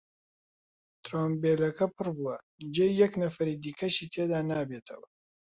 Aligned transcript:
تڕومبێلەکە 1.03 1.85
پڕ 1.95 2.07
بووە، 2.17 2.35
جێی 2.75 2.93
یەک 3.01 3.13
نەفەری 3.23 3.59
دیکەشی 3.63 4.09
تێدا 4.13 4.39
نابێتەوە. 4.51 5.07